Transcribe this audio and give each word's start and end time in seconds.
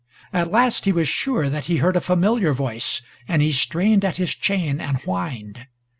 At 0.33 0.49
last 0.49 0.85
he 0.85 0.91
was 0.91 1.07
sure 1.07 1.47
that 1.47 1.65
he 1.65 1.77
heard 1.77 1.95
a 1.95 2.01
familiar 2.01 2.53
voice, 2.53 3.03
and 3.27 3.43
he 3.43 3.51
strained 3.51 4.03
at 4.03 4.17
his 4.17 4.33
chain 4.33 4.79
and 4.81 4.97
whined. 5.01 5.67